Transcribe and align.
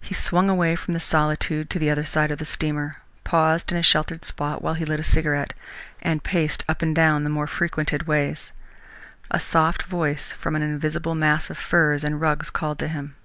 He 0.00 0.14
swung 0.14 0.48
away 0.48 0.74
from 0.74 0.94
the 0.94 1.00
solitude 1.00 1.68
to 1.68 1.78
the 1.78 1.90
other 1.90 2.06
side 2.06 2.30
of 2.30 2.38
the 2.38 2.46
steamer, 2.46 3.02
paused 3.24 3.70
in 3.70 3.76
a 3.76 3.82
sheltered 3.82 4.24
spot 4.24 4.62
while 4.62 4.72
he 4.72 4.86
lit 4.86 4.98
a 5.00 5.04
cigarette, 5.04 5.52
and 6.00 6.24
paced 6.24 6.64
up 6.66 6.80
and 6.80 6.96
down 6.96 7.24
the 7.24 7.28
more 7.28 7.46
frequented 7.46 8.06
ways. 8.06 8.52
A 9.30 9.38
soft 9.38 9.82
voice 9.82 10.32
from 10.32 10.56
an 10.56 10.62
invisible 10.62 11.14
mass 11.14 11.50
of 11.50 11.58
furs 11.58 12.04
and 12.04 12.22
rugs, 12.22 12.48
called 12.48 12.78
to 12.78 12.88
him. 12.88 13.16